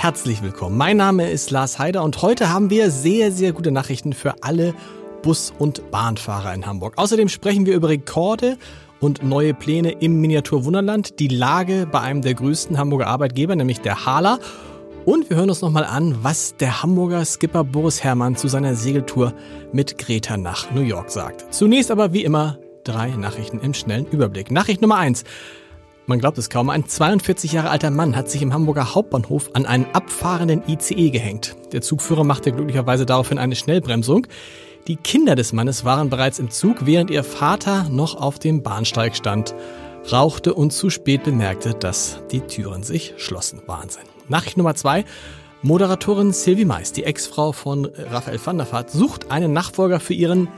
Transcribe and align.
Herzlich 0.00 0.42
willkommen. 0.42 0.78
Mein 0.78 0.96
Name 0.96 1.30
ist 1.30 1.50
Lars 1.50 1.78
Heider 1.78 2.02
und 2.02 2.22
heute 2.22 2.50
haben 2.50 2.70
wir 2.70 2.90
sehr, 2.90 3.30
sehr 3.30 3.52
gute 3.52 3.70
Nachrichten 3.70 4.14
für 4.14 4.42
alle 4.42 4.72
Bus- 5.20 5.52
und 5.58 5.90
Bahnfahrer 5.90 6.54
in 6.54 6.64
Hamburg. 6.64 6.94
Außerdem 6.96 7.28
sprechen 7.28 7.66
wir 7.66 7.74
über 7.74 7.90
Rekorde 7.90 8.56
und 8.98 9.22
neue 9.22 9.52
Pläne 9.52 9.90
im 9.90 10.18
Miniaturwunderland, 10.22 11.18
die 11.20 11.28
Lage 11.28 11.86
bei 11.86 12.00
einem 12.00 12.22
der 12.22 12.32
größten 12.32 12.78
Hamburger 12.78 13.08
Arbeitgeber, 13.08 13.54
nämlich 13.54 13.82
der 13.82 14.06
Hala. 14.06 14.38
Und 15.04 15.28
wir 15.28 15.36
hören 15.36 15.50
uns 15.50 15.60
nochmal 15.60 15.84
an, 15.84 16.16
was 16.22 16.56
der 16.56 16.82
Hamburger 16.82 17.22
Skipper 17.26 17.62
Boris 17.62 18.02
Herrmann 18.02 18.36
zu 18.36 18.48
seiner 18.48 18.76
Segeltour 18.76 19.34
mit 19.74 19.98
Greta 19.98 20.38
nach 20.38 20.70
New 20.70 20.80
York 20.80 21.10
sagt. 21.10 21.52
Zunächst 21.52 21.90
aber 21.90 22.14
wie 22.14 22.24
immer 22.24 22.58
drei 22.84 23.10
Nachrichten 23.10 23.60
im 23.60 23.74
schnellen 23.74 24.06
Überblick. 24.06 24.50
Nachricht 24.50 24.80
Nummer 24.80 24.96
eins. 24.96 25.24
Man 26.10 26.18
glaubt 26.18 26.38
es 26.38 26.50
kaum, 26.50 26.70
ein 26.70 26.88
42 26.88 27.52
Jahre 27.52 27.70
alter 27.70 27.92
Mann 27.92 28.16
hat 28.16 28.28
sich 28.28 28.42
im 28.42 28.52
Hamburger 28.52 28.96
Hauptbahnhof 28.96 29.50
an 29.52 29.64
einen 29.64 29.86
abfahrenden 29.92 30.64
ICE 30.66 31.10
gehängt. 31.10 31.54
Der 31.70 31.82
Zugführer 31.82 32.24
machte 32.24 32.50
glücklicherweise 32.50 33.06
daraufhin 33.06 33.38
eine 33.38 33.54
Schnellbremsung. 33.54 34.26
Die 34.88 34.96
Kinder 34.96 35.36
des 35.36 35.52
Mannes 35.52 35.84
waren 35.84 36.10
bereits 36.10 36.40
im 36.40 36.50
Zug, 36.50 36.84
während 36.84 37.10
ihr 37.10 37.22
Vater 37.22 37.88
noch 37.90 38.16
auf 38.16 38.40
dem 38.40 38.64
Bahnsteig 38.64 39.14
stand, 39.14 39.54
rauchte 40.10 40.52
und 40.52 40.72
zu 40.72 40.90
spät 40.90 41.22
bemerkte, 41.22 41.74
dass 41.74 42.20
die 42.32 42.40
Türen 42.40 42.82
sich 42.82 43.14
schlossen. 43.16 43.62
Wahnsinn. 43.66 44.02
Nachricht 44.26 44.56
Nummer 44.56 44.74
zwei. 44.74 45.04
Moderatorin 45.62 46.32
Sylvie 46.32 46.64
Mais, 46.64 46.90
die 46.92 47.04
Ex-Frau 47.04 47.52
von 47.52 47.84
Raphael 47.84 48.40
van 48.44 48.58
der 48.58 48.72
Vaart, 48.72 48.90
sucht 48.90 49.30
einen 49.30 49.52
Nachfolger 49.52 50.00
für 50.00 50.14
ihren 50.14 50.48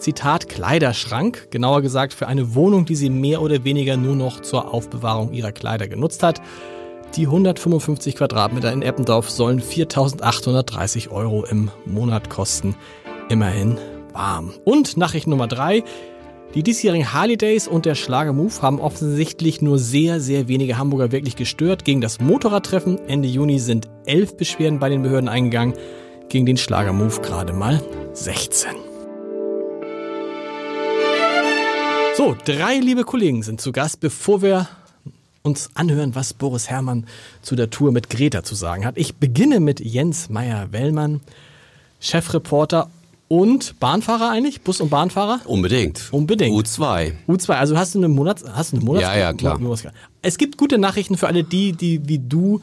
Zitat 0.00 0.48
Kleiderschrank, 0.48 1.50
genauer 1.50 1.82
gesagt 1.82 2.14
für 2.14 2.26
eine 2.26 2.54
Wohnung, 2.54 2.86
die 2.86 2.96
sie 2.96 3.10
mehr 3.10 3.42
oder 3.42 3.64
weniger 3.64 3.96
nur 3.96 4.16
noch 4.16 4.40
zur 4.40 4.72
Aufbewahrung 4.72 5.32
ihrer 5.32 5.52
Kleider 5.52 5.88
genutzt 5.88 6.22
hat. 6.22 6.40
Die 7.16 7.26
155 7.26 8.16
Quadratmeter 8.16 8.72
in 8.72 8.82
Eppendorf 8.82 9.28
sollen 9.30 9.60
4.830 9.60 11.10
Euro 11.10 11.44
im 11.44 11.70
Monat 11.84 12.30
kosten. 12.30 12.76
Immerhin 13.28 13.78
warm. 14.12 14.54
Und 14.64 14.96
Nachricht 14.96 15.26
Nummer 15.26 15.46
drei. 15.46 15.84
Die 16.54 16.62
diesjährigen 16.62 17.12
Harley 17.12 17.36
Days 17.36 17.68
und 17.68 17.84
der 17.84 17.94
Schlager 17.94 18.32
Move 18.32 18.62
haben 18.62 18.80
offensichtlich 18.80 19.62
nur 19.62 19.78
sehr, 19.78 20.18
sehr 20.18 20.48
wenige 20.48 20.78
Hamburger 20.78 21.12
wirklich 21.12 21.36
gestört. 21.36 21.84
Gegen 21.84 22.00
das 22.00 22.20
Motorradtreffen 22.20 22.98
Ende 23.06 23.28
Juni 23.28 23.58
sind 23.58 23.88
elf 24.06 24.36
Beschwerden 24.36 24.78
bei 24.78 24.88
den 24.88 25.02
Behörden 25.02 25.28
eingegangen. 25.28 25.74
Gegen 26.28 26.46
den 26.46 26.56
Schlager 26.56 26.92
Move 26.92 27.20
gerade 27.20 27.52
mal 27.52 27.82
16. 28.14 28.89
So, 32.16 32.36
drei 32.44 32.78
liebe 32.78 33.04
Kollegen 33.04 33.42
sind 33.42 33.60
zu 33.60 33.72
Gast, 33.72 34.00
bevor 34.00 34.42
wir 34.42 34.68
uns 35.42 35.70
anhören, 35.74 36.14
was 36.14 36.34
Boris 36.34 36.68
Herrmann 36.68 37.06
zu 37.40 37.56
der 37.56 37.70
Tour 37.70 37.92
mit 37.92 38.10
Greta 38.10 38.42
zu 38.42 38.54
sagen 38.54 38.84
hat. 38.84 38.98
Ich 38.98 39.16
beginne 39.16 39.60
mit 39.60 39.80
Jens 39.80 40.28
Meyer-Wellmann, 40.28 41.20
Chefreporter 42.00 42.90
und 43.28 43.78
Bahnfahrer 43.78 44.30
eigentlich? 44.30 44.62
Bus- 44.62 44.80
und 44.80 44.90
Bahnfahrer? 44.90 45.40
Unbedingt. 45.44 46.08
Unbedingt. 46.12 46.54
U2. 46.54 47.12
U2, 47.28 47.52
also 47.52 47.78
hast 47.78 47.94
du 47.94 48.00
eine 48.00 48.08
Monats, 48.08 48.44
hast 48.44 48.72
du 48.72 48.76
eine 48.76 48.84
Monats 48.84 49.04
Ja, 49.04 49.16
ja, 49.16 49.32
klar. 49.32 49.58
Es 50.20 50.36
gibt 50.36 50.58
gute 50.58 50.78
Nachrichten 50.78 51.16
für 51.16 51.28
alle 51.28 51.44
die, 51.44 51.72
die 51.72 52.06
wie 52.08 52.18
du 52.18 52.60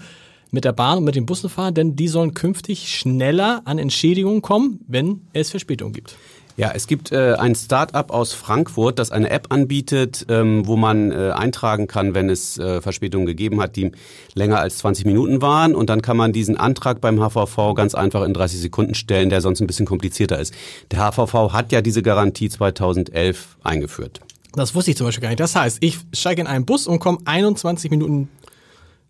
mit 0.52 0.66
der 0.66 0.74
Bahn 0.74 1.00
und 1.00 1.04
mit 1.04 1.16
den 1.16 1.26
Bussen 1.26 1.50
fahren, 1.50 1.74
denn 1.74 1.96
die 1.96 2.08
sollen 2.08 2.34
künftig 2.34 2.90
schneller 2.96 3.62
an 3.66 3.80
Entschädigungen 3.80 4.42
kommen, 4.42 4.82
wenn 4.88 5.22
es 5.34 5.52
Verspätungen 5.52 5.94
gibt. 5.94 6.16
Ja, 6.58 6.72
es 6.74 6.88
gibt 6.88 7.12
äh, 7.12 7.36
ein 7.36 7.54
Start-up 7.54 8.10
aus 8.10 8.34
Frankfurt, 8.34 8.98
das 8.98 9.12
eine 9.12 9.30
App 9.30 9.54
anbietet, 9.54 10.26
ähm, 10.28 10.66
wo 10.66 10.76
man 10.76 11.12
äh, 11.12 11.30
eintragen 11.30 11.86
kann, 11.86 12.16
wenn 12.16 12.32
es 12.32 12.58
äh, 12.58 12.82
Verspätungen 12.82 13.28
gegeben 13.28 13.62
hat, 13.62 13.76
die 13.76 13.92
länger 14.34 14.60
als 14.60 14.80
20 14.80 15.06
Minuten 15.06 15.44
waren. 15.44 15.76
Und 15.76 15.92
dann 15.92 16.02
kann 16.02 16.18
man 16.18 16.34
diesen 16.34 16.58
Antrag 16.58 17.00
beim 17.00 17.20
HVV 17.20 17.76
ganz 17.76 17.94
einfach 17.94 18.24
in 18.24 18.34
30 18.34 18.60
Sekunden 18.60 18.96
stellen, 18.96 19.30
der 19.30 19.42
sonst 19.42 19.62
ein 19.62 19.68
bisschen 19.68 19.86
komplizierter 19.86 20.40
ist. 20.40 20.52
Der 20.90 21.00
HVV 21.00 21.54
hat 21.54 21.72
ja 21.72 21.82
diese 21.82 22.02
Garantie 22.02 22.50
2011 22.50 23.58
eingeführt. 23.64 24.22
Das 24.54 24.74
wusste 24.74 24.90
ich 24.90 24.98
zum 24.98 25.06
Beispiel 25.06 25.22
gar 25.22 25.30
nicht. 25.30 25.40
Das 25.40 25.56
heißt, 25.56 25.78
ich 25.82 26.00
steige 26.12 26.42
in 26.42 26.48
einen 26.48 26.66
Bus 26.66 26.88
und 26.88 26.98
komme 26.98 27.20
21 27.26 27.92
Minuten 27.92 28.30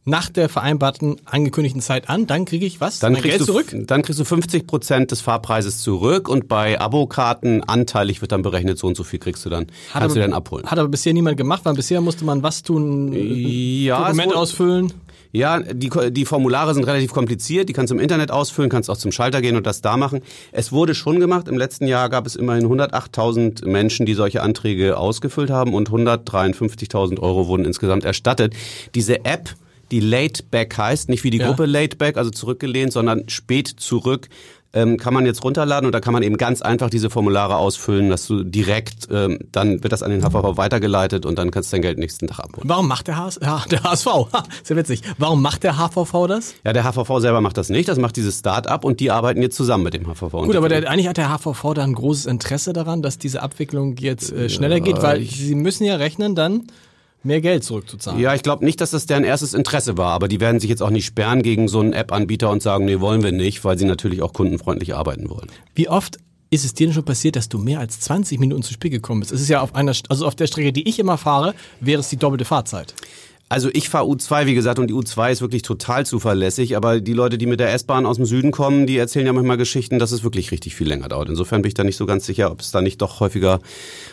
nach 0.08 0.30
der 0.30 0.50
vereinbarten 0.50 1.18
angekündigten 1.26 1.82
Zeit 1.82 2.10
an, 2.10 2.26
dann 2.28 2.46
kriege 2.46 2.66
ich 2.66 2.80
was? 2.82 3.00
Dann 3.00 3.14
mein 3.14 3.22
kriegst, 3.22 3.38
Geld 3.38 3.50
du, 3.50 3.54
zurück? 3.54 3.68
dann 3.88 4.02
kriegst 4.02 4.20
du 4.20 4.24
50 4.26 4.66
Prozent 4.66 5.12
des 5.12 5.22
Fahrpreises 5.22 5.82
zurück 5.82 6.30
und 6.30 6.48
bei 6.48 6.80
Abokarten 6.80 7.64
anteilig 7.64 8.22
wird 8.22 8.32
dann 8.32 8.42
berechnet, 8.42 8.80
so 8.80 8.88
und 8.88 8.96
so 8.98 9.04
viel 9.04 9.20
kriegst 9.20 9.46
du 9.46 9.50
dann, 9.50 9.68
Hat 9.92 10.02
kannst 10.02 10.16
du 10.16 10.20
aber- 10.22 10.28
dann 10.30 10.34
abholen. 10.34 10.66
Hat 10.66 10.80
aber 10.80 10.88
bisher 10.90 11.14
niemand 11.14 11.38
gemacht, 11.38 11.62
weil 11.66 11.74
bisher 11.74 12.02
musste 12.02 12.24
man 12.26 12.42
was 12.42 12.64
tun? 12.64 13.12
Ja, 13.14 14.00
Dokument 14.06 14.30
wurde- 14.30 14.40
ausfüllen? 14.40 14.94
Ja, 15.34 15.60
die, 15.60 15.90
die 16.12 16.24
Formulare 16.26 16.74
sind 16.74 16.86
relativ 16.86 17.12
kompliziert. 17.12 17.68
Die 17.68 17.74
kannst 17.74 17.92
du 17.92 17.96
im 17.96 18.00
Internet 18.02 18.32
ausfüllen, 18.32 18.70
kannst 18.72 18.90
auch 18.90 18.96
zum 18.96 19.12
Schalter 19.12 19.42
gehen 19.42 19.58
und 19.58 19.68
das 19.68 19.82
da 19.82 19.98
machen. 19.98 20.22
Es 20.54 20.72
wurde 20.72 20.96
schon 20.96 21.20
gemacht. 21.20 21.50
Im 21.50 21.58
letzten 21.58 21.86
Jahr 21.86 22.10
gab 22.10 22.26
es 22.26 22.38
immerhin 22.38 22.66
108.000 22.66 23.66
Menschen, 23.68 24.06
die 24.06 24.14
solche 24.14 24.42
Anträge 24.42 24.98
ausgefüllt 24.98 25.50
haben 25.50 25.74
und 25.74 25.92
153.000 25.92 27.20
Euro 27.20 27.48
wurden 27.48 27.66
insgesamt 27.66 28.06
erstattet. 28.06 28.54
Diese 28.96 29.26
App, 29.26 29.50
die 29.92 30.00
Laidback 30.00 30.78
heißt, 30.78 31.10
nicht 31.10 31.24
wie 31.24 31.30
die 31.30 31.38
Ja. 31.38 31.48
Gruppe 31.48 31.66
Laidback, 31.66 32.18
also 32.18 32.30
zurückgelehnt, 32.30 32.92
sondern 32.94 33.28
spät 33.30 33.68
zurück, 33.68 34.30
ähm, 34.74 34.98
kann 34.98 35.14
man 35.14 35.26
jetzt 35.26 35.44
runterladen 35.44 35.86
und 35.86 35.94
da 35.94 36.02
kann 36.02 36.14
man 36.14 36.24
eben 36.24 36.38
ganz 36.38 36.62
einfach 36.62 36.90
diese 36.90 37.10
Formulare 37.10 37.56
ausfüllen, 37.56 38.10
dass 38.10 38.28
du 38.28 38.44
direkt, 38.44 39.08
ähm, 39.10 39.40
dann 39.52 39.82
wird 39.82 39.94
das 39.94 40.04
an 40.04 40.12
den 40.12 40.22
HVV 40.22 40.58
weitergeleitet 40.58 41.26
und 41.26 41.40
dann 41.40 41.52
kannst 41.52 41.72
du 41.72 41.76
dein 41.78 41.82
Geld 41.82 41.98
nächsten 41.98 42.28
Tag 42.28 42.40
abholen. 42.40 42.70
Warum 42.70 42.88
macht 42.88 43.08
der, 43.08 43.18
HS, 43.18 43.40
ja, 43.42 43.64
der 43.72 43.84
HSV? 43.84 44.08
Sehr 44.64 44.76
witzig. 44.78 45.02
Warum 45.18 45.42
macht 45.42 45.64
der 45.64 45.78
HVV 45.78 46.28
das? 46.28 46.54
Ja, 46.66 46.74
der 46.74 46.84
HVV 46.84 47.20
selber 47.20 47.42
macht 47.42 47.58
das 47.58 47.70
nicht, 47.70 47.88
das 47.88 47.98
macht 47.98 48.18
dieses 48.18 48.40
Start-up 48.40 48.84
und 48.84 49.00
die 49.00 49.10
arbeiten 49.10 49.42
jetzt 49.42 49.56
zusammen 49.56 49.86
mit 49.86 49.94
dem 49.94 50.06
HVV. 50.06 50.32
Gut, 50.44 50.56
aber 50.56 50.70
der, 50.70 50.90
eigentlich 50.90 51.08
hat 51.08 51.18
der 51.18 51.30
HVV 51.30 51.74
da 51.74 51.84
ein 51.84 51.94
großes 51.94 52.26
Interesse 52.26 52.74
daran, 52.74 53.02
dass 53.02 53.18
diese 53.18 53.42
Abwicklung 53.42 53.96
jetzt 53.98 54.32
äh, 54.34 54.50
schneller 54.50 54.82
geht, 54.82 55.02
weil 55.02 55.24
sie 55.24 55.56
müssen 55.56 55.86
ja 55.86 55.96
rechnen, 55.96 56.36
dann 56.36 56.68
mehr 57.24 57.42
Geld 57.42 57.64
zurückzuzahlen. 57.64 58.20
ja, 58.20 58.34
ich 58.34 58.44
glaube 58.44 58.64
nicht, 58.66 58.80
dass 58.82 58.92
das 58.92 59.06
deren 59.06 59.24
erstes 59.24 59.54
Interesse 59.54 59.98
war, 59.98 60.14
aber 60.14 60.28
die 60.28 60.40
werden 60.40 60.60
sich 60.60 60.70
jetzt 60.70 60.82
auch 60.82 60.90
nicht 60.90 61.06
sperren 61.06 61.42
gegen 61.42 61.68
so 61.68 61.80
einen 61.80 61.94
App-Anbieter 61.94 62.50
und 62.50 62.62
sagen, 62.62 62.86
nee, 62.86 63.00
wollen 63.00 63.24
wir 63.24 63.32
nicht, 63.32 63.64
weil 63.64 63.78
sie 63.78 63.86
natürlich 63.86 64.22
auch 64.22 64.34
kundenfreundlich 64.34 64.96
arbeiten 64.96 65.30
wollen. 65.30 65.48
Wie 65.76 65.90
oft 65.90 66.18
ist 66.50 66.64
es 66.64 66.74
dir 66.74 66.88
denn 66.88 66.94
schon 66.94 67.06
passiert, 67.06 67.36
dass 67.36 67.50
du 67.50 67.58
mehr 67.58 67.80
als 67.80 68.00
20 68.00 68.40
Minuten 68.40 68.64
zu 68.64 68.74
spät 68.74 68.92
gekommen 68.92 69.20
bist? 69.22 69.32
Es 69.32 69.42
ist 69.42 69.50
ja 69.50 69.62
auf 69.62 69.76
einer, 69.76 69.94
also 70.10 70.26
auf 70.26 70.36
der 70.36 70.48
Strecke, 70.48 70.72
die 70.72 70.88
ich 70.88 71.00
immer 71.00 71.18
fahre, 71.18 71.54
wäre 71.80 72.00
es 72.00 72.10
die 72.10 72.18
doppelte 72.18 72.46
Fahrzeit. 72.46 72.94
Also 73.50 73.70
ich 73.72 73.88
fahre 73.88 74.06
U2, 74.06 74.46
wie 74.46 74.56
gesagt, 74.56 74.78
und 74.78 74.88
die 74.88 74.94
U2 74.94 75.32
ist 75.32 75.42
wirklich 75.42 75.62
total 75.62 76.06
zuverlässig, 76.06 76.76
aber 76.76 77.00
die 77.00 77.14
Leute, 77.14 77.38
die 77.38 77.46
mit 77.46 77.62
der 77.62 77.74
S-Bahn 77.74 78.06
aus 78.06 78.18
dem 78.18 78.26
Süden 78.26 78.52
kommen, 78.52 78.88
die 78.88 78.98
erzählen 78.98 79.26
ja 79.26 79.32
manchmal 79.32 79.56
Geschichten, 79.56 80.00
dass 80.00 80.12
es 80.12 80.24
wirklich 80.24 80.52
richtig 80.52 80.76
viel 80.76 80.88
länger 80.88 81.08
dauert. 81.08 81.30
Insofern 81.30 81.62
bin 81.62 81.70
ich 81.70 81.74
da 81.74 81.86
nicht 81.86 81.96
so 81.96 82.06
ganz 82.06 82.26
sicher, 82.26 82.52
ob 82.52 82.60
es 82.60 82.72
da 82.72 82.82
nicht 82.82 83.02
doch 83.02 83.22
häufiger 83.22 83.60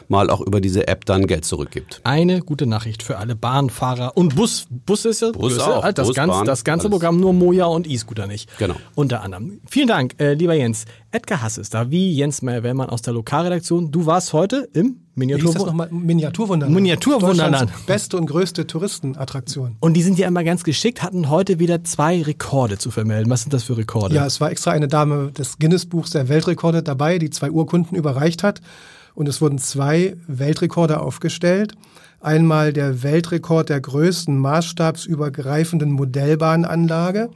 mal 0.08 0.30
auch 0.30 0.40
über 0.40 0.60
diese 0.60 0.86
App 0.86 1.04
dann 1.04 1.26
Geld 1.26 1.44
zurückgibt. 1.44 2.00
Eine 2.04 2.42
gute 2.42 2.66
Nachricht 2.66 3.02
für 3.02 3.18
alle 3.18 3.34
Bahnfahrer 3.34 4.16
und 4.16 4.36
Bus. 4.36 4.66
Bus 4.70 5.04
ist 5.04 5.22
ja 5.22 5.32
Bus 5.32 5.54
Busse, 5.54 5.66
auch. 5.66 5.82
halt 5.82 5.98
das, 5.98 6.06
Bus, 6.06 6.16
ganze, 6.16 6.36
Bahn, 6.36 6.46
das 6.46 6.62
ganze 6.62 6.86
alles. 6.86 6.92
Programm, 6.92 7.18
nur 7.18 7.32
Moja 7.32 7.66
und 7.66 7.90
E-Scooter 7.90 8.28
nicht. 8.28 8.56
Genau. 8.58 8.76
Unter 8.94 9.22
anderem. 9.22 9.60
Vielen 9.68 9.88
Dank, 9.88 10.14
äh, 10.20 10.34
lieber 10.34 10.54
Jens. 10.54 10.84
Edgar 11.10 11.42
Hass 11.42 11.58
ist 11.58 11.74
da, 11.74 11.90
wie 11.90 12.12
Jens 12.12 12.42
Meyer-Wellmann 12.42 12.88
aus 12.88 13.02
der 13.02 13.14
Lokalredaktion. 13.14 13.90
Du 13.90 14.06
warst 14.06 14.32
heute 14.32 14.68
im 14.74 15.03
Miniaturwunderland. 15.16 15.92
Miniaturwunderland. 15.92 16.72
Deutschlands 17.54 17.86
beste 17.86 18.16
und 18.16 18.26
größte 18.26 18.66
Touristenattraktion. 18.66 19.76
Und 19.80 19.94
die 19.94 20.02
sind 20.02 20.18
ja 20.18 20.26
immer 20.26 20.42
ganz 20.42 20.64
geschickt, 20.64 21.02
hatten 21.02 21.30
heute 21.30 21.58
wieder 21.58 21.84
zwei 21.84 22.22
Rekorde 22.22 22.78
zu 22.78 22.90
vermelden. 22.90 23.30
Was 23.30 23.42
sind 23.42 23.52
das 23.52 23.62
für 23.64 23.76
Rekorde? 23.76 24.14
Ja, 24.14 24.26
es 24.26 24.40
war 24.40 24.50
extra 24.50 24.72
eine 24.72 24.88
Dame 24.88 25.30
des 25.32 25.58
Guinness-Buchs 25.58 26.10
der 26.10 26.28
Weltrekorde 26.28 26.82
dabei, 26.82 27.18
die 27.18 27.30
zwei 27.30 27.50
Urkunden 27.50 27.96
überreicht 27.96 28.42
hat. 28.42 28.60
Und 29.14 29.28
es 29.28 29.40
wurden 29.40 29.58
zwei 29.58 30.16
Weltrekorde 30.26 31.00
aufgestellt. 31.00 31.74
Einmal 32.20 32.72
der 32.72 33.02
Weltrekord 33.02 33.68
der 33.68 33.80
größten 33.80 34.36
maßstabsübergreifenden 34.38 35.92
Modellbahnanlage. 35.92 37.30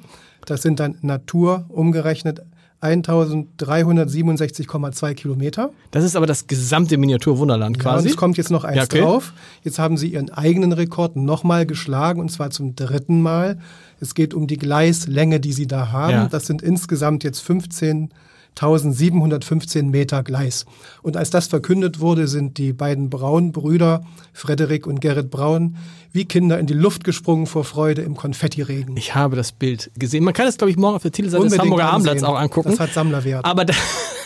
Das 0.47 0.63
sind 0.63 0.81
dann 0.81 0.97
Natur 1.03 1.67
umgerechnet 1.69 2.41
1367,2 2.81 5.15
Kilometer. 5.15 5.71
Das 5.91 6.05
ist 6.05 6.17
aber 6.17 6.27
das 6.27 6.47
gesamte 6.47 6.97
Miniaturwunderland 6.97 7.77
Ja, 7.79 7.83
quasi. 7.83 8.05
und 8.07 8.11
es 8.11 8.17
kommt 8.17 8.37
jetzt 8.37 8.51
noch 8.51 8.65
eins 8.65 8.77
Ja, 8.77 8.85
okay. 8.85 9.01
drauf. 9.01 9.33
Jetzt 9.65 9.79
haben 9.79 9.97
sie 9.97 10.09
ihren 10.09 10.31
eigenen 10.31 10.73
Rekord 10.73 11.17
nochmal 11.17 11.67
geschlagen 11.67 12.21
und 12.21 12.31
zwar 12.31 12.51
zum 12.51 12.77
dritten 12.77 13.21
Mal. 13.23 13.59
Es 14.01 14.15
geht 14.15 14.35
um 14.35 14.47
die 14.47 14.59
Gleislänge, 14.59 15.41
die 15.41 15.53
sie 15.53 15.67
da 15.67 15.91
haben. 15.91 16.13
Ja. 16.13 16.29
Das 16.29 16.47
sind 16.47 16.63
insgesamt 16.63 17.25
jetzt 17.25 17.41
15 17.41 18.11
1715 18.57 19.89
Meter 19.91 20.23
Gleis. 20.23 20.67
Und 21.03 21.17
als 21.17 21.31
das 21.31 21.47
verkündet 21.47 22.01
wurde, 22.01 22.27
sind 22.27 22.59
die 22.59 22.73
beiden 22.73 23.09
Braun-Brüder, 23.09 24.05
Frederik 24.33 24.87
und 24.87 25.01
Gerrit 25.01 25.31
Braun, 25.31 25.77
wie 26.13 26.25
Kinder 26.25 26.59
in 26.59 26.67
die 26.67 26.75
Luft 26.75 27.05
gesprungen 27.05 27.47
vor 27.47 27.65
Freude 27.65 28.03
im 28.03 28.17
Konfettiregen. 28.17 28.97
Ich 28.97 29.15
habe 29.15 29.37
das 29.37 29.53
Bild 29.53 29.91
gesehen. 29.97 30.25
Man 30.25 30.35
kann 30.35 30.47
es, 30.47 30.57
glaube 30.57 30.71
ich, 30.71 30.77
morgen 30.77 30.97
auf 30.97 31.03
der 31.03 31.13
Titelseite 31.13 31.45
des 31.45 31.59
Hamburger 31.59 31.93
Abendblatts 31.93 32.25
auch 32.25 32.37
angucken. 32.39 32.71
Das 32.71 32.81
hat 32.81 32.93
Sammlerwert. 32.93 33.45
Aber 33.45 33.65
da, 33.65 33.75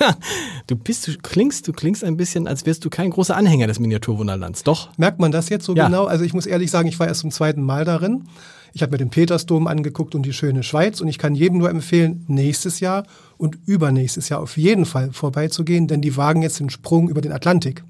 du 0.67 0.77
bist, 0.77 1.09
du 1.09 1.13
klingst, 1.19 1.69
du 1.69 1.73
klingst 1.73 2.03
ein 2.05 2.17
bisschen, 2.17 2.47
als 2.47 2.65
wärst 2.65 2.85
du 2.85 2.91
kein 2.91 3.11
großer 3.11 3.37
Anhänger 3.37 3.67
des 3.67 3.79
Miniaturwunderlands, 3.79 4.63
doch? 4.63 4.89
Merkt 4.97 5.19
man 5.21 5.33
das 5.33 5.49
jetzt 5.49 5.65
so 5.67 5.75
Ja. 5.75 5.87
genau? 5.87 6.05
Also 6.07 6.25
ich 6.25 6.33
muss 6.33 6.47
ehrlich 6.47 6.71
sagen, 6.71 6.89
ich 6.89 6.99
war 6.99 7.09
erst 7.09 7.21
zum 7.21 7.31
zweiten 7.31 7.63
Mal 7.63 7.85
darin. 7.85 8.25
Ich 8.73 8.83
habe 8.83 8.93
mir 8.93 8.99
den 8.99 9.11
Petersdom 9.11 9.67
angeguckt 9.67 10.15
und 10.15 10.23
die 10.25 10.33
schöne 10.33 10.63
Schweiz 10.63 11.01
und 11.01 11.09
ich 11.09 11.19
kann 11.19 11.35
jedem 11.35 11.59
nur 11.59 11.69
empfehlen, 11.71 12.25
nächstes 12.29 12.81
Jahr 12.81 13.05
und 13.37 13.59
übernächstes 13.67 14.29
Jahr 14.29 14.41
auf 14.41 14.57
jeden 14.57 14.87
Fall 14.87 15.13
vorbeizugehen, 15.13 15.89
denn 15.89 16.01
die 16.01 16.17
wagen 16.17 16.43
jetzt 16.43 16.61
den 16.61 16.71
Sprung 16.71 17.09
über 17.09 17.21
den 17.21 17.33
Atlantik. 17.33 17.85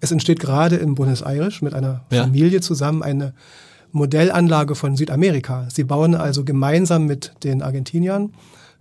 Es 0.00 0.10
entsteht 0.10 0.40
gerade 0.40 0.76
in 0.76 0.94
Buenos 0.94 1.22
Aires 1.22 1.60
mit 1.60 1.74
einer 1.74 2.04
Ja. 2.10 2.22
Familie 2.22 2.60
zusammen 2.60 3.02
eine 3.02 3.34
Modellanlage 3.92 4.74
von 4.74 4.96
Südamerika. 4.96 5.66
Sie 5.70 5.84
bauen 5.84 6.14
also 6.14 6.44
gemeinsam 6.44 7.06
mit 7.06 7.32
den 7.44 7.60
Argentiniern 7.62 8.32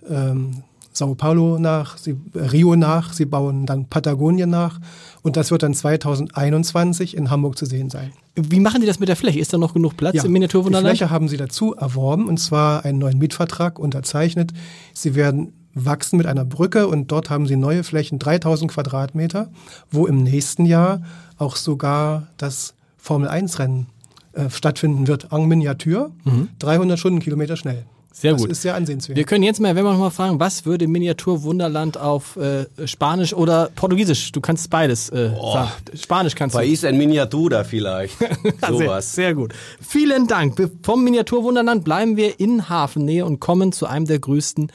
ähm, 0.07 0.63
Sao 0.91 1.15
Paulo 1.15 1.59
nach, 1.59 1.97
sie, 1.97 2.17
äh, 2.33 2.39
Rio 2.39 2.75
nach, 2.75 3.13
sie 3.13 3.25
bauen 3.25 3.65
dann 3.65 3.85
Patagonien 3.85 4.49
nach 4.49 4.79
und 5.21 5.37
das 5.37 5.51
wird 5.51 5.63
dann 5.63 5.73
2021 5.73 7.15
in 7.15 7.29
Hamburg 7.29 7.57
zu 7.57 7.65
sehen 7.65 7.89
sein. 7.89 8.11
Wie 8.35 8.59
machen 8.59 8.81
die 8.81 8.87
das 8.87 8.99
mit 8.99 9.09
der 9.09 9.15
Fläche? 9.15 9.39
Ist 9.39 9.53
da 9.53 9.57
noch 9.57 9.73
genug 9.73 9.97
Platz 9.97 10.15
im 10.15 10.21
die 10.23 10.29
Miniaturwunderland? 10.29 10.97
Fläche 10.97 11.11
haben 11.11 11.27
sie 11.27 11.37
dazu 11.37 11.75
erworben 11.75 12.27
und 12.27 12.39
zwar 12.39 12.85
einen 12.85 12.99
neuen 12.99 13.17
Mietvertrag 13.17 13.79
unterzeichnet. 13.79 14.51
Sie 14.93 15.15
werden 15.15 15.53
wachsen 15.73 16.17
mit 16.17 16.25
einer 16.25 16.45
Brücke 16.45 16.87
und 16.87 17.11
dort 17.11 17.29
haben 17.29 17.47
sie 17.47 17.55
neue 17.55 17.83
Flächen, 17.83 18.19
3000 18.19 18.71
Quadratmeter, 18.71 19.49
wo 19.91 20.07
im 20.07 20.23
nächsten 20.23 20.65
Jahr 20.65 21.01
auch 21.37 21.55
sogar 21.55 22.27
das 22.37 22.73
Formel-1-Rennen 22.97 23.87
äh, 24.33 24.49
stattfinden 24.49 25.07
wird 25.07 25.31
en 25.31 25.47
Miniatur, 25.47 26.11
300 26.59 26.99
Stundenkilometer 26.99 27.55
schnell. 27.55 27.85
Sehr 28.11 28.33
das 28.33 28.41
gut. 28.41 28.51
ist 28.51 28.61
sehr 28.63 28.75
ansehenswert. 28.75 29.15
Wir 29.17 29.23
können 29.23 29.43
jetzt 29.43 29.59
mal, 29.59 29.75
wenn 29.75 29.85
wir 29.85 29.91
noch 29.91 29.99
mal 29.99 30.09
fragen, 30.09 30.39
was 30.39 30.65
würde 30.65 30.87
Miniaturwunderland 30.87 31.97
auf 31.97 32.35
äh, 32.37 32.65
Spanisch 32.85 33.33
oder 33.33 33.69
Portugiesisch? 33.75 34.31
Du 34.31 34.41
kannst 34.41 34.69
beides 34.69 35.09
äh, 35.09 35.29
sagen. 35.29 35.71
Spanisch 35.95 36.35
kannst 36.35 36.55
du. 36.55 36.59
País 36.59 36.85
en 36.85 36.97
Miniatura 36.97 37.63
vielleicht. 37.63 38.17
Sehr, 38.19 38.69
Sowas. 38.69 39.13
sehr 39.13 39.33
gut. 39.35 39.53
Vielen 39.79 40.27
Dank. 40.27 40.59
Vom 40.83 41.03
Miniaturwunderland 41.03 41.83
bleiben 41.83 42.17
wir 42.17 42.39
in 42.39 42.67
Hafennähe 42.67 43.25
und 43.25 43.39
kommen 43.39 43.71
zu 43.71 43.85
einem 43.85 44.05
der 44.05 44.19
größten 44.19 44.71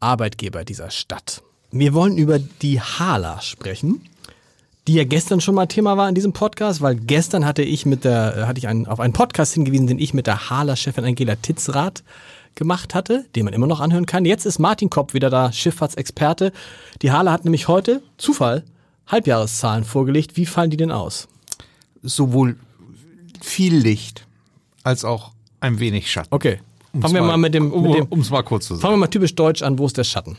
Arbeitgeber 0.00 0.64
dieser 0.64 0.90
Stadt. 0.90 1.42
Wir 1.70 1.94
wollen 1.94 2.18
über 2.18 2.38
die 2.38 2.80
Hala 2.80 3.40
sprechen, 3.40 4.02
die 4.86 4.94
ja 4.94 5.04
gestern 5.04 5.40
schon 5.40 5.54
mal 5.54 5.66
Thema 5.66 5.96
war 5.96 6.08
in 6.08 6.14
diesem 6.14 6.32
Podcast, 6.32 6.82
weil 6.82 6.96
gestern 6.96 7.46
hatte 7.46 7.62
ich 7.62 7.86
mit 7.86 8.04
der, 8.04 8.36
äh, 8.36 8.42
hatte 8.44 8.58
ich 8.58 8.68
einen, 8.68 8.86
auf 8.86 9.00
einen 9.00 9.12
Podcast 9.12 9.54
hingewiesen, 9.54 9.86
den 9.86 9.98
ich 9.98 10.12
mit 10.12 10.26
der 10.26 10.50
Hala-Chefin 10.50 11.04
Angela 11.04 11.36
Titzrath 11.36 12.02
gemacht 12.54 12.94
hatte, 12.94 13.26
den 13.34 13.44
man 13.44 13.54
immer 13.54 13.66
noch 13.66 13.80
anhören 13.80 14.06
kann. 14.06 14.24
Jetzt 14.24 14.46
ist 14.46 14.58
Martin 14.58 14.90
Kopp 14.90 15.14
wieder 15.14 15.30
da, 15.30 15.52
Schifffahrtsexperte. 15.52 16.52
Die 17.02 17.10
Hala 17.10 17.32
hat 17.32 17.44
nämlich 17.44 17.68
heute, 17.68 18.02
Zufall, 18.18 18.64
Halbjahreszahlen 19.06 19.84
vorgelegt. 19.84 20.36
Wie 20.36 20.46
fallen 20.46 20.70
die 20.70 20.76
denn 20.76 20.92
aus? 20.92 21.28
sowohl 22.04 22.56
viel 23.40 23.74
Licht 23.76 24.26
als 24.84 25.04
auch 25.04 25.32
ein 25.60 25.80
wenig 25.80 26.10
Schatten. 26.10 26.32
Okay. 26.32 26.60
Um's 26.92 27.02
Fangen 27.02 27.14
wir 27.16 27.22
mal 27.22 27.36
mit 27.38 27.54
dem, 27.54 27.70
mit 27.82 27.94
dem 27.94 28.06
um 28.06 28.20
es 28.20 28.30
mal 28.30 28.42
kurz 28.42 28.66
zu 28.66 28.74
sagen. 28.74 28.82
Fangen 28.82 28.94
wir 28.94 28.98
mal 28.98 29.08
typisch 29.08 29.34
deutsch 29.34 29.62
an, 29.62 29.78
wo 29.78 29.86
ist 29.86 29.96
der 29.96 30.04
Schatten? 30.04 30.36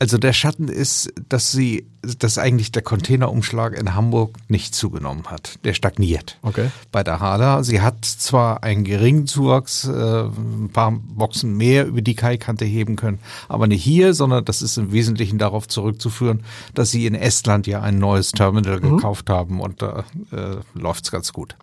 Also 0.00 0.16
der 0.16 0.32
Schatten 0.32 0.68
ist, 0.68 1.12
dass 1.28 1.52
sie, 1.52 1.86
dass 2.00 2.38
eigentlich 2.38 2.72
der 2.72 2.80
Containerumschlag 2.80 3.78
in 3.78 3.94
Hamburg 3.94 4.34
nicht 4.48 4.74
zugenommen 4.74 5.26
hat. 5.26 5.58
Der 5.64 5.74
stagniert. 5.74 6.38
Okay. 6.40 6.70
Bei 6.90 7.04
der 7.04 7.20
Hala. 7.20 7.62
Sie 7.64 7.82
hat 7.82 8.06
zwar 8.06 8.62
einen 8.62 8.84
geringen 8.84 9.26
Zuwachs, 9.26 9.84
äh, 9.84 10.22
ein 10.22 10.70
paar 10.72 10.92
Boxen 10.92 11.54
mehr 11.54 11.86
über 11.86 12.00
die 12.00 12.14
Kaikante 12.14 12.64
heben 12.64 12.96
können, 12.96 13.18
aber 13.50 13.66
nicht 13.66 13.84
hier, 13.84 14.14
sondern 14.14 14.42
das 14.46 14.62
ist 14.62 14.78
im 14.78 14.90
Wesentlichen 14.90 15.36
darauf 15.36 15.68
zurückzuführen, 15.68 16.44
dass 16.72 16.90
sie 16.90 17.04
in 17.04 17.14
Estland 17.14 17.66
ja 17.66 17.82
ein 17.82 17.98
neues 17.98 18.32
Terminal 18.32 18.80
gekauft 18.80 19.28
haben 19.28 19.60
und 19.60 19.82
da 19.82 20.04
äh, 20.32 20.56
läuft's 20.72 21.10
ganz 21.10 21.34
gut. 21.34 21.56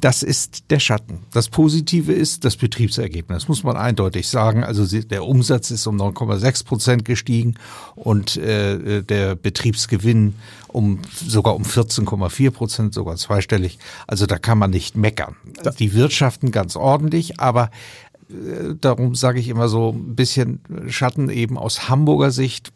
Das 0.00 0.22
ist 0.22 0.70
der 0.70 0.78
Schatten. 0.78 1.22
Das 1.32 1.48
Positive 1.48 2.12
ist 2.12 2.44
das 2.44 2.56
Betriebsergebnis, 2.56 3.48
muss 3.48 3.64
man 3.64 3.76
eindeutig 3.76 4.28
sagen. 4.28 4.62
Also 4.62 4.84
sie, 4.84 5.00
der 5.00 5.24
Umsatz 5.24 5.72
ist 5.72 5.88
um 5.88 6.00
9,6 6.00 6.64
Prozent 6.64 7.04
gestiegen 7.04 7.47
und 7.94 8.36
äh, 8.36 9.02
der 9.02 9.34
Betriebsgewinn 9.34 10.34
um 10.68 11.00
sogar 11.12 11.54
um 11.54 11.62
14,4 11.62 12.50
Prozent, 12.50 12.94
sogar 12.94 13.16
zweistellig. 13.16 13.78
Also 14.06 14.26
da 14.26 14.38
kann 14.38 14.58
man 14.58 14.70
nicht 14.70 14.96
meckern. 14.96 15.36
Die 15.78 15.94
wirtschaften 15.94 16.50
ganz 16.50 16.76
ordentlich, 16.76 17.40
aber 17.40 17.70
äh, 18.30 18.74
darum 18.80 19.14
sage 19.14 19.40
ich 19.40 19.48
immer 19.48 19.68
so 19.68 19.90
ein 19.90 20.14
bisschen 20.14 20.60
Schatten 20.88 21.30
eben 21.30 21.58
aus 21.58 21.88
Hamburger 21.88 22.30
Sicht. 22.30 22.72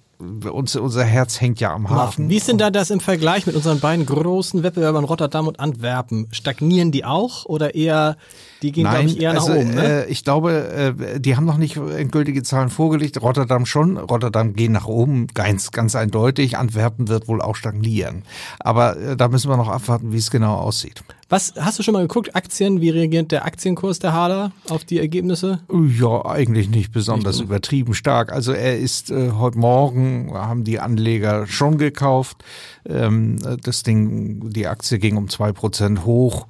Uns, 0.50 0.76
unser 0.76 1.04
Herz 1.04 1.40
hängt 1.40 1.60
ja 1.60 1.72
am 1.74 1.90
Hafen. 1.90 2.28
Wie 2.28 2.36
ist 2.36 2.48
denn 2.48 2.58
da 2.58 2.70
das 2.70 2.90
im 2.90 3.00
Vergleich 3.00 3.46
mit 3.46 3.56
unseren 3.56 3.80
beiden 3.80 4.06
großen 4.06 4.62
Wettbewerbern 4.62 5.04
Rotterdam 5.04 5.48
und 5.48 5.58
Antwerpen? 5.58 6.28
Stagnieren 6.30 6.92
die 6.92 7.04
auch 7.04 7.44
oder 7.46 7.74
eher, 7.74 8.16
die 8.62 8.72
gehen, 8.72 8.88
glaube 8.88 9.06
ich, 9.06 9.20
eher 9.20 9.32
also, 9.32 9.52
nach 9.52 9.58
oben, 9.58 9.74
ne? 9.74 10.04
äh, 10.04 10.10
ich 10.10 10.24
glaube, 10.24 10.94
äh, 10.96 11.20
die 11.20 11.36
haben 11.36 11.44
noch 11.44 11.56
nicht 11.56 11.76
endgültige 11.76 12.42
Zahlen 12.42 12.70
vorgelegt. 12.70 13.20
Rotterdam 13.20 13.66
schon. 13.66 13.96
Rotterdam 13.96 14.54
gehen 14.54 14.72
nach 14.72 14.86
oben, 14.86 15.26
ganz, 15.28 15.72
ganz 15.72 15.96
eindeutig. 15.96 16.56
Antwerpen 16.56 17.08
wird 17.08 17.28
wohl 17.28 17.42
auch 17.42 17.56
stagnieren. 17.56 18.22
Aber 18.60 18.96
äh, 18.96 19.16
da 19.16 19.28
müssen 19.28 19.50
wir 19.50 19.56
noch 19.56 19.68
abwarten, 19.68 20.12
wie 20.12 20.18
es 20.18 20.30
genau 20.30 20.54
aussieht. 20.54 21.02
Was, 21.32 21.55
hast 21.58 21.79
du 21.79 21.82
schon 21.82 21.94
mal 21.94 22.02
geguckt, 22.02 22.37
Aktien, 22.37 22.82
wie 22.82 22.90
reagiert 22.90 23.32
der 23.32 23.46
Aktienkurs 23.46 23.99
der 23.99 24.12
Hala 24.12 24.52
auf 24.69 24.84
die 24.84 24.99
Ergebnisse? 24.99 25.61
Ja, 25.99 26.26
eigentlich 26.26 26.69
nicht 26.69 26.93
besonders 26.93 27.40
übertrieben 27.40 27.94
stark. 27.94 28.31
Also 28.31 28.52
er 28.52 28.79
ist 28.79 29.11
äh, 29.11 29.31
heute 29.31 29.56
Morgen, 29.56 30.31
haben 30.34 30.62
die 30.62 30.79
Anleger 30.79 31.46
schon 31.46 31.79
gekauft. 31.79 32.44
Ähm, 32.87 33.38
das 33.62 33.82
Ding, 33.82 34.50
die 34.50 34.67
Aktie 34.67 34.99
ging 34.99 35.17
um 35.17 35.31
zwei 35.31 35.52
Prozent 35.52 36.05
hoch, 36.05 36.49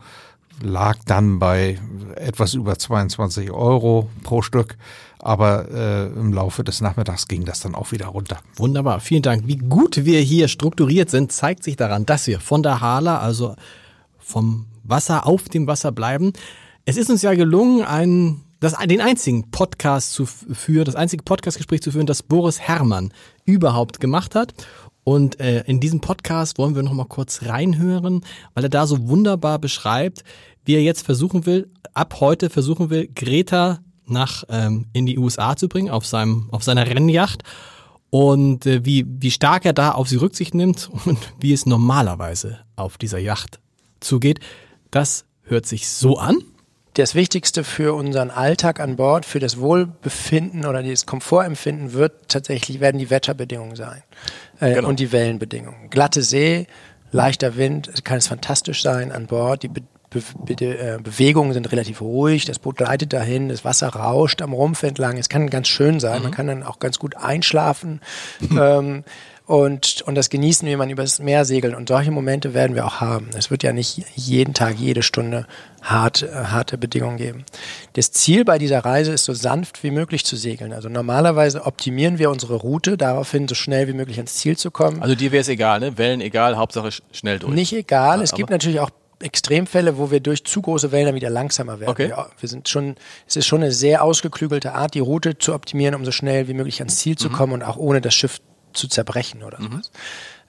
lag 0.60 0.98
dann 1.06 1.38
bei 1.38 1.78
etwas 2.16 2.54
über 2.54 2.76
22 2.76 3.52
Euro 3.52 4.08
pro 4.24 4.42
Stück. 4.42 4.76
Aber 5.20 5.70
äh, 5.70 6.06
im 6.08 6.32
Laufe 6.32 6.64
des 6.64 6.80
Nachmittags 6.80 7.28
ging 7.28 7.44
das 7.44 7.60
dann 7.60 7.76
auch 7.76 7.92
wieder 7.92 8.06
runter. 8.06 8.40
Wunderbar, 8.56 8.98
vielen 8.98 9.22
Dank. 9.22 9.46
Wie 9.46 9.58
gut 9.58 10.04
wir 10.04 10.18
hier 10.18 10.48
strukturiert 10.48 11.08
sind, 11.08 11.30
zeigt 11.30 11.62
sich 11.62 11.76
daran, 11.76 12.04
dass 12.04 12.26
wir 12.26 12.40
von 12.40 12.64
der 12.64 12.80
Hala, 12.80 13.20
also 13.20 13.54
vom 14.18 14.66
Wasser 14.84 15.26
auf 15.26 15.48
dem 15.48 15.66
Wasser 15.66 15.92
bleiben. 15.92 16.32
Es 16.84 16.96
ist 16.96 17.10
uns 17.10 17.22
ja 17.22 17.34
gelungen, 17.34 17.82
einen, 17.82 18.42
das, 18.60 18.76
den 18.78 19.00
einzigen 19.00 19.50
Podcast 19.50 20.12
zu 20.12 20.26
führen, 20.26 20.84
das 20.84 20.96
einzige 20.96 21.22
Podcastgespräch 21.22 21.82
zu 21.82 21.92
führen, 21.92 22.06
das 22.06 22.22
Boris 22.22 22.60
Herrmann 22.60 23.12
überhaupt 23.44 24.00
gemacht 24.00 24.34
hat. 24.34 24.54
Und 25.04 25.40
äh, 25.40 25.62
in 25.66 25.80
diesem 25.80 26.00
Podcast 26.00 26.58
wollen 26.58 26.74
wir 26.74 26.82
noch 26.82 26.92
mal 26.92 27.06
kurz 27.06 27.42
reinhören, 27.42 28.24
weil 28.54 28.64
er 28.64 28.70
da 28.70 28.86
so 28.86 29.08
wunderbar 29.08 29.58
beschreibt, 29.58 30.22
wie 30.64 30.74
er 30.74 30.82
jetzt 30.82 31.04
versuchen 31.04 31.44
will, 31.44 31.70
ab 31.92 32.20
heute 32.20 32.50
versuchen 32.50 32.90
will, 32.90 33.08
Greta 33.12 33.80
nach 34.06 34.44
ähm, 34.48 34.86
in 34.92 35.06
die 35.06 35.18
USA 35.18 35.56
zu 35.56 35.68
bringen 35.68 35.90
auf 35.90 36.06
seinem 36.06 36.48
auf 36.50 36.62
seiner 36.62 36.86
Rennjacht 36.86 37.42
und 38.10 38.66
äh, 38.66 38.84
wie 38.84 39.04
wie 39.08 39.30
stark 39.30 39.64
er 39.64 39.72
da 39.72 39.92
auf 39.92 40.08
sie 40.08 40.16
Rücksicht 40.16 40.54
nimmt 40.54 40.90
und 41.04 41.18
wie 41.40 41.52
es 41.52 41.66
normalerweise 41.66 42.60
auf 42.76 42.98
dieser 42.98 43.18
Yacht 43.18 43.60
zugeht. 44.00 44.40
Das 44.92 45.24
hört 45.44 45.66
sich 45.66 45.88
so 45.88 46.18
an. 46.18 46.38
Das 46.94 47.14
Wichtigste 47.14 47.64
für 47.64 47.94
unseren 47.94 48.30
Alltag 48.30 48.78
an 48.78 48.96
Bord, 48.96 49.24
für 49.24 49.40
das 49.40 49.58
Wohlbefinden 49.58 50.66
oder 50.66 50.82
das 50.82 51.06
Komfortempfinden 51.06 51.94
wird 51.94 52.28
tatsächlich 52.28 52.80
werden 52.80 52.98
die 52.98 53.08
Wetterbedingungen 53.08 53.74
sein 53.74 54.02
äh, 54.60 54.82
und 54.82 55.00
die 55.00 55.10
Wellenbedingungen. 55.10 55.88
Glatte 55.88 56.22
See, 56.22 56.66
leichter 57.10 57.56
Wind, 57.56 58.04
kann 58.04 58.18
es 58.18 58.26
fantastisch 58.26 58.82
sein 58.82 59.10
an 59.10 59.26
Bord. 59.26 59.62
Die 59.62 59.68
Be 59.68 59.80
Be 60.10 60.22
Be 60.44 60.54
äh, 60.66 60.98
Bewegungen 61.02 61.54
sind 61.54 61.72
relativ 61.72 62.02
ruhig, 62.02 62.44
das 62.44 62.58
Boot 62.58 62.76
gleitet 62.76 63.14
dahin, 63.14 63.48
das 63.48 63.64
Wasser 63.64 63.88
rauscht 63.88 64.42
am 64.42 64.52
Rumpf 64.52 64.82
entlang. 64.82 65.16
Es 65.16 65.30
kann 65.30 65.48
ganz 65.48 65.68
schön 65.68 66.00
sein, 66.00 66.22
man 66.22 66.32
kann 66.32 66.48
dann 66.48 66.62
auch 66.62 66.78
ganz 66.78 66.98
gut 66.98 67.16
einschlafen. 67.16 68.02
ähm, 68.50 69.04
und, 69.46 70.02
und 70.02 70.14
das 70.14 70.30
genießen, 70.30 70.66
wie 70.68 70.76
man 70.76 70.88
übers 70.88 71.18
Meer 71.18 71.44
segelt. 71.44 71.74
Und 71.74 71.88
solche 71.88 72.10
Momente 72.10 72.54
werden 72.54 72.74
wir 72.76 72.86
auch 72.86 73.00
haben. 73.00 73.28
Es 73.36 73.50
wird 73.50 73.62
ja 73.62 73.72
nicht 73.72 74.02
jeden 74.14 74.54
Tag, 74.54 74.76
jede 74.78 75.02
Stunde 75.02 75.46
hart, 75.82 76.22
äh, 76.22 76.28
harte 76.32 76.78
Bedingungen 76.78 77.16
geben. 77.16 77.44
Das 77.94 78.12
Ziel 78.12 78.44
bei 78.44 78.58
dieser 78.58 78.80
Reise 78.84 79.12
ist, 79.12 79.24
so 79.24 79.34
sanft 79.34 79.82
wie 79.82 79.90
möglich 79.90 80.24
zu 80.24 80.36
segeln. 80.36 80.72
Also 80.72 80.88
normalerweise 80.88 81.66
optimieren 81.66 82.18
wir 82.18 82.30
unsere 82.30 82.54
Route 82.54 82.96
daraufhin, 82.96 83.48
so 83.48 83.54
schnell 83.56 83.88
wie 83.88 83.92
möglich 83.94 84.16
ans 84.18 84.34
Ziel 84.36 84.56
zu 84.56 84.70
kommen. 84.70 85.02
Also 85.02 85.14
dir 85.16 85.32
wäre 85.32 85.40
es 85.42 85.48
egal, 85.48 85.80
ne? 85.80 85.98
Wellen 85.98 86.20
egal, 86.20 86.56
Hauptsache 86.56 86.88
sch- 86.88 87.02
schnell 87.12 87.38
durch. 87.40 87.52
Nicht 87.52 87.72
egal. 87.72 88.22
Es 88.22 88.30
Aber- 88.32 88.36
gibt 88.38 88.50
natürlich 88.50 88.78
auch 88.80 88.90
Extremfälle, 89.20 89.98
wo 89.98 90.10
wir 90.10 90.18
durch 90.20 90.44
zu 90.44 90.60
große 90.62 90.90
Wellen 90.90 91.06
dann 91.06 91.14
wieder 91.14 91.30
langsamer 91.30 91.78
werden. 91.78 91.90
Okay. 91.90 92.08
Wir, 92.08 92.26
wir 92.40 92.48
sind 92.48 92.68
schon, 92.68 92.96
es 93.28 93.36
ist 93.36 93.46
schon 93.46 93.62
eine 93.62 93.70
sehr 93.70 94.02
ausgeklügelte 94.02 94.72
Art, 94.74 94.94
die 94.94 94.98
Route 95.00 95.38
zu 95.38 95.54
optimieren, 95.54 95.94
um 95.94 96.04
so 96.04 96.10
schnell 96.10 96.48
wie 96.48 96.54
möglich 96.54 96.80
ans 96.80 96.96
Ziel 96.98 97.16
zu 97.16 97.30
kommen 97.30 97.52
und 97.52 97.62
auch 97.62 97.76
ohne 97.76 98.00
das 98.00 98.14
Schiff 98.14 98.40
zu 98.72 98.88
zerbrechen 98.88 99.42
oder 99.42 99.58
sowas. 99.60 99.90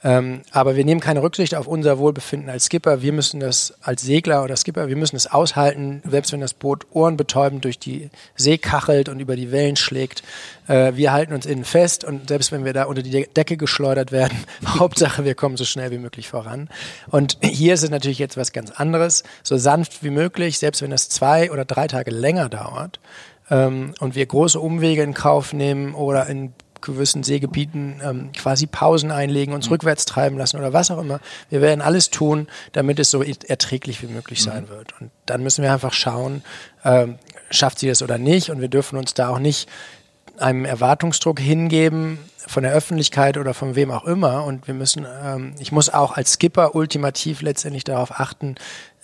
Ähm, 0.06 0.42
aber 0.52 0.76
wir 0.76 0.84
nehmen 0.84 1.00
keine 1.00 1.24
Rücksicht 1.24 1.56
auf 1.56 1.66
unser 1.66 1.98
Wohlbefinden 1.98 2.50
als 2.50 2.66
Skipper. 2.66 3.02
Wir 3.02 3.14
müssen 3.14 3.40
das 3.40 3.74
als 3.82 4.02
Segler 4.02 4.44
oder 4.44 4.58
Skipper, 4.58 4.90
wir 4.90 4.98
müssen 4.98 5.16
es 5.16 5.28
aushalten, 5.28 6.02
selbst 6.06 6.34
wenn 6.34 6.42
das 6.42 6.54
Boot 6.54 6.86
ohrenbetäubend 6.92 7.64
durch 7.64 7.80
die 7.80 8.10
See 8.36 8.58
kachelt 8.58 9.08
und 9.08 9.22
über 9.22 9.38
die 9.38 9.52
Wellen 9.54 9.78
schlägt. 9.78 10.22
Äh, 10.68 10.96
wir 10.96 11.14
halten 11.14 11.32
uns 11.34 11.46
innen 11.46 11.64
fest 11.64 12.04
und 12.04 12.28
selbst 12.28 12.52
wenn 12.52 12.66
wir 12.66 12.74
da 12.74 12.84
unter 12.84 13.02
die 13.02 13.12
De- 13.12 13.28
Decke 13.34 13.56
geschleudert 13.56 14.12
werden, 14.12 14.38
Hauptsache 14.66 15.24
wir 15.24 15.36
kommen 15.36 15.56
so 15.56 15.64
schnell 15.64 15.92
wie 15.92 16.00
möglich 16.00 16.28
voran. 16.28 16.68
Und 17.10 17.38
hier 17.42 17.74
ist 17.74 17.84
es 17.84 17.90
natürlich 17.90 18.20
jetzt 18.20 18.36
was 18.36 18.52
ganz 18.52 18.72
anderes, 18.72 19.24
so 19.42 19.56
sanft 19.58 20.04
wie 20.04 20.10
möglich, 20.10 20.60
selbst 20.60 20.82
wenn 20.82 20.92
das 20.92 21.08
zwei 21.08 21.50
oder 21.50 21.64
drei 21.64 21.88
Tage 21.88 22.12
länger 22.12 22.50
dauert 22.50 23.00
ähm, 23.50 23.94
und 24.02 24.16
wir 24.16 24.26
große 24.26 24.60
Umwege 24.60 25.02
in 25.02 25.14
Kauf 25.14 25.54
nehmen 25.54 25.96
oder 25.96 26.28
in 26.28 26.54
gewissen 26.84 27.24
Seegebieten 27.24 28.02
ähm, 28.04 28.32
quasi 28.34 28.68
Pausen 28.68 29.12
einlegen, 29.12 29.54
uns 29.54 29.70
rückwärts 29.70 30.06
treiben 30.06 30.38
lassen 30.38 30.58
oder 30.58 30.74
was 30.74 30.92
auch 30.92 31.00
immer. 31.00 31.20
Wir 31.50 31.62
werden 31.62 31.82
alles 31.82 32.10
tun, 32.10 32.48
damit 32.72 33.00
es 33.00 33.10
so 33.10 33.24
erträglich 33.24 34.02
wie 34.02 34.08
möglich 34.08 34.44
sein 34.44 34.70
wird. 34.70 34.94
Und 35.00 35.12
dann 35.26 35.44
müssen 35.44 35.64
wir 35.64 35.74
einfach 35.74 35.94
schauen, 35.94 36.44
ähm, 36.84 37.18
schafft 37.50 37.80
sie 37.80 37.88
das 37.88 38.02
oder 38.02 38.18
nicht. 38.18 38.50
Und 38.50 38.62
wir 38.62 38.68
dürfen 38.68 38.98
uns 38.98 39.14
da 39.14 39.30
auch 39.30 39.40
nicht 39.40 39.70
einem 40.38 40.66
Erwartungsdruck 40.66 41.40
hingeben 41.40 42.18
von 42.38 42.64
der 42.64 42.74
Öffentlichkeit 42.74 43.38
oder 43.38 43.54
von 43.54 43.76
wem 43.76 43.92
auch 43.92 44.06
immer. 44.06 44.44
Und 44.44 44.68
wir 44.68 44.74
müssen, 44.74 45.06
ähm, 45.24 45.56
ich 45.60 45.72
muss 45.72 45.90
auch 45.90 46.18
als 46.18 46.34
Skipper 46.34 46.76
ultimativ 46.76 47.42
letztendlich 47.42 47.84
darauf 47.84 48.20
achten, 48.20 48.56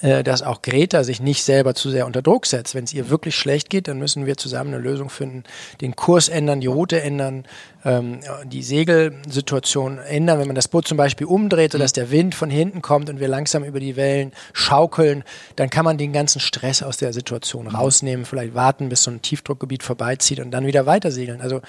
äh, 0.02 0.24
dass 0.24 0.42
auch 0.42 0.62
Greta 0.62 1.04
sich 1.04 1.20
nicht 1.22 1.44
selber 1.44 1.76
zu 1.76 1.90
sehr 1.90 2.06
unter 2.06 2.22
Druck 2.22 2.46
setzt. 2.46 2.76
Wenn 2.76 2.86
es 2.86 2.94
ihr 2.94 3.10
wirklich 3.10 3.36
schlecht 3.36 3.70
geht, 3.70 3.88
dann 3.88 4.00
müssen 4.00 4.26
wir 4.26 4.38
zusammen 4.38 4.74
eine 4.74 4.82
Lösung 4.82 5.10
finden, 5.10 5.44
den 5.82 5.96
Kurs 5.96 6.30
ändern, 6.30 6.62
die 6.62 6.68
Route 6.68 7.02
ändern, 7.02 7.46
ähm, 7.86 8.20
die 8.46 8.64
Segelsituation 8.64 10.00
ändern. 10.00 10.40
Wenn 10.40 10.48
man 10.48 10.56
das 10.56 10.68
Boot 10.68 10.88
zum 10.88 10.98
Beispiel 10.98 11.28
umdreht, 11.28 11.72
sodass 11.74 11.94
der 11.94 12.12
Wind 12.12 12.36
von 12.36 12.50
hinten 12.50 12.82
kommt 12.82 13.10
und 13.10 13.20
wir 13.20 13.28
langsam 13.28 13.64
über 13.64 13.80
die 13.80 13.96
Wellen 13.96 14.32
schaukeln, 14.54 15.24
dann 15.56 15.70
kann 15.70 15.86
man 15.86 15.98
den 15.98 16.14
ganzen 16.14 16.40
Stress 16.40 16.84
aus 16.84 16.98
der 16.98 17.14
Situation 17.14 17.68
rausnehmen, 17.68 18.26
vielleicht 18.26 18.54
warten, 18.54 18.90
bis 18.90 19.04
so 19.04 19.12
ein 19.12 19.22
Tiefdruckgebiet 19.22 19.84
vorbeizieht 19.84 20.40
und 20.40 20.52
dann 20.52 20.66
wieder 20.66 20.86
weiter 20.86 21.12
segeln. 21.12 21.42
Also 21.42 21.62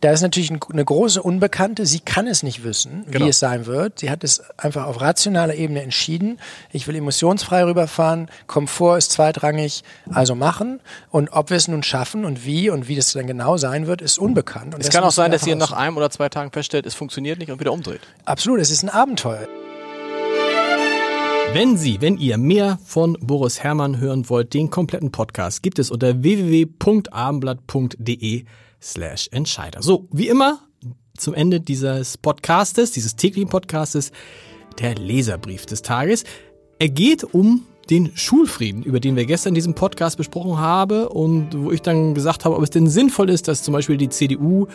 da 0.00 0.12
ist 0.12 0.22
natürlich 0.22 0.50
ein, 0.50 0.60
eine 0.72 0.84
große 0.84 1.22
Unbekannte. 1.22 1.86
Sie 1.86 2.00
kann 2.00 2.26
es 2.26 2.42
nicht 2.42 2.64
wissen, 2.64 3.04
Genau. 3.10 3.24
wie 3.24 3.28
es 3.30 3.38
sein 3.38 3.66
wird. 3.66 4.00
Sie 4.00 4.10
hat 4.10 4.24
es 4.24 4.42
einfach 4.56 4.86
auf 4.86 5.00
rationaler 5.00 5.54
Ebene 5.54 5.82
entschieden. 5.82 6.38
Ich 6.72 6.86
will 6.86 6.96
emissionsfrei 7.68 7.68
rüberfahren. 7.68 8.28
Komfort 8.46 8.98
ist 8.98 9.12
zweitrangig, 9.12 9.82
also 10.10 10.34
machen. 10.34 10.80
Und 11.10 11.30
ob 11.30 11.50
wir 11.50 11.56
es 11.56 11.68
nun 11.68 11.82
schaffen 11.82 12.24
und 12.24 12.44
wie 12.44 12.70
und 12.70 12.88
wie 12.88 12.96
das 12.96 13.12
dann 13.12 13.26
genau 13.26 13.56
sein 13.56 13.86
wird, 13.86 14.02
ist 14.02 14.18
unbekannt. 14.18 14.74
Und 14.74 14.80
Es 14.80 14.90
kann 14.90 15.04
auch 15.04 15.12
sein, 15.12 15.30
dass 15.30 15.46
ihr 15.46 15.56
nach 15.56 15.72
einem 15.72 15.96
oder 15.96 16.10
zwei 16.10 16.28
Tagen 16.28 16.50
feststellt, 16.52 16.84
es 16.86 16.94
funktioniert 16.94 17.38
nicht 17.38 17.50
und 17.50 17.60
wieder 17.60 17.72
umdreht. 17.72 18.00
Absolut, 18.24 18.60
es 18.60 18.70
ist 18.70 18.82
ein 18.82 18.90
Abenteuer. 18.90 19.46
Wenn 21.54 21.78
Sie, 21.78 22.02
wenn 22.02 22.18
ihr 22.18 22.36
mehr 22.36 22.78
von 22.84 23.16
Boris 23.20 23.62
Herrmann 23.62 23.98
hören 23.98 24.28
wollt, 24.28 24.52
den 24.52 24.68
kompletten 24.68 25.12
Podcast 25.12 25.62
gibt 25.62 25.78
es 25.78 25.90
unter 25.90 26.22
www.abendblatt.de 26.22 28.44
slash 28.82 29.28
Entscheider. 29.32 29.82
So, 29.82 30.06
wie 30.12 30.28
immer, 30.28 30.58
zum 31.16 31.32
Ende 31.32 31.60
dieses 31.60 32.18
Podcastes, 32.18 32.92
dieses 32.92 33.16
täglichen 33.16 33.48
Podcastes, 33.48 34.12
der 34.78 34.94
Leserbrief 34.94 35.66
des 35.66 35.82
Tages. 35.82 36.24
Er 36.80 36.88
geht 36.88 37.24
um 37.24 37.66
den 37.90 38.16
Schulfrieden, 38.16 38.84
über 38.84 39.00
den 39.00 39.16
wir 39.16 39.24
gestern 39.24 39.50
in 39.50 39.54
diesem 39.56 39.74
Podcast 39.74 40.16
besprochen 40.16 40.58
haben 40.58 41.08
und 41.08 41.48
wo 41.58 41.72
ich 41.72 41.82
dann 41.82 42.14
gesagt 42.14 42.44
habe, 42.44 42.56
ob 42.56 42.62
es 42.62 42.70
denn 42.70 42.86
sinnvoll 42.86 43.30
ist, 43.30 43.48
dass 43.48 43.64
zum 43.64 43.72
Beispiel 43.72 43.96
die 43.96 44.10
CDU 44.10 44.68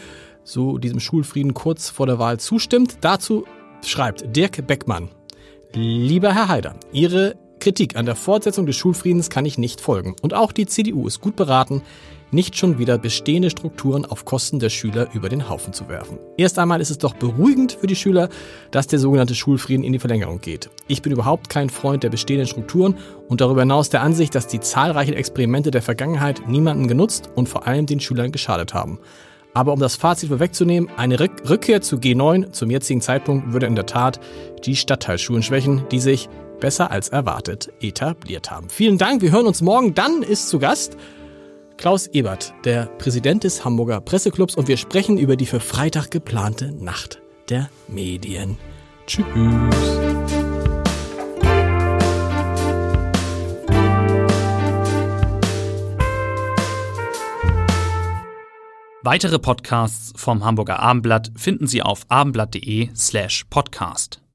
so 0.43 0.77
diesem 0.77 0.99
Schulfrieden 0.99 1.53
kurz 1.53 1.89
vor 1.89 2.05
der 2.05 2.19
Wahl 2.19 2.41
zustimmt. 2.41 2.97
Dazu 2.99 3.45
schreibt 3.85 4.35
Dirk 4.35 4.67
Beckmann. 4.67 5.07
Lieber 5.71 6.33
Herr 6.33 6.49
Haider, 6.49 6.75
Ihre 6.91 7.35
Kritik 7.59 7.95
an 7.95 8.05
der 8.05 8.17
Fortsetzung 8.17 8.65
des 8.65 8.75
Schulfriedens 8.75 9.29
kann 9.29 9.45
ich 9.45 9.57
nicht 9.57 9.79
folgen. 9.79 10.15
Und 10.21 10.33
auch 10.33 10.51
die 10.51 10.65
CDU 10.65 11.07
ist 11.07 11.21
gut 11.21 11.37
beraten, 11.37 11.83
nicht 12.33 12.57
schon 12.57 12.79
wieder 12.79 12.97
bestehende 12.97 13.49
Strukturen 13.49 14.05
auf 14.05 14.25
Kosten 14.25 14.59
der 14.59 14.69
Schüler 14.69 15.07
über 15.13 15.29
den 15.29 15.49
Haufen 15.49 15.73
zu 15.73 15.87
werfen. 15.87 16.17
Erst 16.37 16.59
einmal 16.59 16.81
ist 16.81 16.89
es 16.89 16.97
doch 16.97 17.13
beruhigend 17.13 17.77
für 17.79 17.87
die 17.87 17.95
Schüler, 17.95 18.29
dass 18.71 18.87
der 18.87 18.99
sogenannte 18.99 19.35
Schulfrieden 19.35 19.83
in 19.83 19.93
die 19.93 19.99
Verlängerung 19.99 20.41
geht. 20.41 20.69
Ich 20.87 21.01
bin 21.01 21.11
überhaupt 21.11 21.49
kein 21.49 21.69
Freund 21.69 22.03
der 22.03 22.09
bestehenden 22.09 22.47
Strukturen 22.47 22.97
und 23.29 23.41
darüber 23.41 23.61
hinaus 23.61 23.89
der 23.89 24.01
Ansicht, 24.01 24.35
dass 24.35 24.47
die 24.47 24.59
zahlreichen 24.59 25.13
Experimente 25.13 25.71
der 25.71 25.81
Vergangenheit 25.81 26.47
niemanden 26.47 26.87
genutzt 26.87 27.29
und 27.35 27.47
vor 27.47 27.67
allem 27.67 27.85
den 27.85 27.99
Schülern 27.99 28.31
geschadet 28.31 28.73
haben. 28.73 28.99
Aber 29.53 29.71
um 29.71 29.79
das 29.79 29.95
Fazit 29.95 30.29
vorwegzunehmen, 30.29 30.89
eine 30.97 31.19
Rück 31.19 31.47
Rückkehr 31.47 31.81
zu 31.81 31.97
G9 31.97 32.51
zum 32.51 32.71
jetzigen 32.71 33.01
Zeitpunkt 33.01 33.53
würde 33.53 33.67
in 33.67 33.75
der 33.75 33.85
Tat 33.85 34.19
die 34.65 34.75
Stadtteilschulen 34.75 35.43
schwächen, 35.43 35.83
die 35.91 35.99
sich 35.99 36.27
besser 36.59 36.91
als 36.91 37.09
erwartet 37.09 37.71
etabliert 37.81 38.49
haben. 38.49 38.69
Vielen 38.69 38.97
Dank, 38.97 39.21
wir 39.21 39.31
hören 39.31 39.45
uns 39.45 39.61
morgen. 39.61 39.93
Dann 39.93 40.23
ist 40.23 40.49
zu 40.49 40.59
Gast 40.59 40.97
Klaus 41.77 42.07
Ebert, 42.07 42.53
der 42.65 42.85
Präsident 42.85 43.43
des 43.43 43.65
Hamburger 43.65 44.01
Presseclubs 44.01 44.55
und 44.55 44.67
wir 44.67 44.77
sprechen 44.77 45.17
über 45.17 45.35
die 45.35 45.45
für 45.45 45.59
Freitag 45.59 46.11
geplante 46.11 46.71
Nacht 46.71 47.21
der 47.49 47.69
Medien. 47.87 48.57
Tschüss. 49.05 49.25
Weitere 59.05 59.37
Podcasts 59.37 60.13
vom 60.15 60.45
Hamburger 60.45 60.79
Abendblatt 60.79 61.33
finden 61.35 61.67
Sie 61.67 61.81
auf 61.81 62.05
abendblatt.de 62.07 62.89
slash 62.95 63.43
podcast. 63.49 64.22